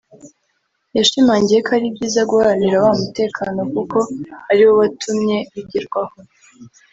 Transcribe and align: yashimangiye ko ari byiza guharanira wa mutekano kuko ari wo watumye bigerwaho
yashimangiye 0.97 1.59
ko 1.65 1.69
ari 1.77 1.87
byiza 1.95 2.21
guharanira 2.29 2.77
wa 2.85 2.91
mutekano 2.99 3.61
kuko 3.73 3.97
ari 4.51 4.61
wo 4.67 4.73
watumye 4.81 5.37
bigerwaho 5.53 6.17